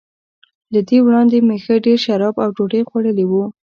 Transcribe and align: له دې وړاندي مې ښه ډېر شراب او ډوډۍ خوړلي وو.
له 0.73 0.79
دې 0.87 0.97
وړاندي 1.05 1.39
مې 1.47 1.57
ښه 1.63 1.75
ډېر 1.85 1.97
شراب 2.05 2.35
او 2.43 2.49
ډوډۍ 2.55 2.81
خوړلي 2.89 3.25
وو. 3.27 3.43